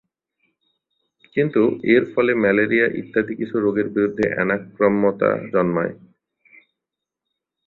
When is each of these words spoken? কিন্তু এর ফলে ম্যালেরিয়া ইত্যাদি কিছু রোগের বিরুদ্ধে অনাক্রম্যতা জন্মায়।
কিন্তু 1.35 1.61
এর 1.93 2.03
ফলে 2.13 2.31
ম্যালেরিয়া 2.43 2.87
ইত্যাদি 3.01 3.33
কিছু 3.35 3.55
রোগের 3.59 3.87
বিরুদ্ধে 3.95 4.25
অনাক্রম্যতা 4.41 5.29
জন্মায়। 5.53 5.93